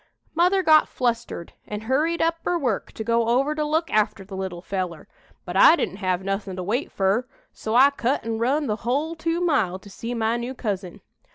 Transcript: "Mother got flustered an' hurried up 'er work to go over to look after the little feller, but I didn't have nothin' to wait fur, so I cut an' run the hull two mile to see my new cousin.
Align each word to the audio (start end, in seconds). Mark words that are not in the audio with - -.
"Mother 0.33 0.63
got 0.63 0.87
flustered 0.89 1.53
an' 1.67 1.81
hurried 1.81 2.23
up 2.23 2.39
'er 2.47 2.57
work 2.57 2.91
to 2.93 3.03
go 3.03 3.27
over 3.27 3.53
to 3.53 3.63
look 3.63 3.91
after 3.91 4.23
the 4.25 4.35
little 4.35 4.63
feller, 4.63 5.07
but 5.45 5.55
I 5.55 5.75
didn't 5.75 5.97
have 5.97 6.23
nothin' 6.23 6.55
to 6.55 6.63
wait 6.63 6.91
fur, 6.91 7.27
so 7.53 7.75
I 7.75 7.91
cut 7.91 8.25
an' 8.25 8.39
run 8.39 8.65
the 8.65 8.77
hull 8.77 9.13
two 9.13 9.39
mile 9.41 9.77
to 9.77 9.91
see 9.91 10.15
my 10.15 10.37
new 10.37 10.55
cousin. 10.55 11.01